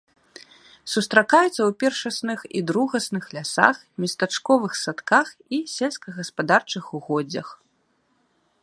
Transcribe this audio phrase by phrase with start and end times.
[0.93, 5.27] Сустракаецца ў першасных і другасных лясах, местачковых садках
[5.59, 7.47] і сельскагаспадарчых угоддзях.